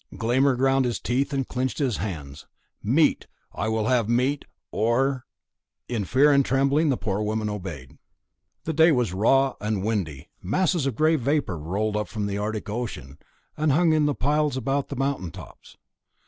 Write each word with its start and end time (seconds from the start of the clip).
Glámr 0.13 0.57
ground 0.57 0.85
his 0.85 0.99
teeth 0.99 1.31
and 1.31 1.47
clenched 1.47 1.77
his 1.77 1.97
hands. 1.97 2.47
"Meat! 2.81 3.27
I 3.53 3.67
will 3.67 3.85
have 3.85 4.09
meat, 4.09 4.45
or" 4.71 5.27
In 5.95 6.05
fear 6.05 6.31
and 6.31 6.43
trembling 6.43 6.89
the 6.89 6.97
poor 6.97 7.21
woman 7.21 7.51
obeyed. 7.51 7.99
The 8.63 8.73
day 8.73 8.91
was 8.91 9.13
raw 9.13 9.53
and 9.61 9.83
windy; 9.83 10.31
masses 10.41 10.87
of 10.87 10.95
grey 10.95 11.17
vapour 11.17 11.55
rolled 11.59 11.95
up 11.95 12.07
from 12.07 12.25
the 12.25 12.39
Arctic 12.39 12.67
Ocean, 12.67 13.19
and 13.55 13.71
hung 13.73 13.93
in 13.93 14.11
piles 14.15 14.57
about 14.57 14.87
the 14.89 14.95
mountain 14.95 15.29
tops. 15.29 15.77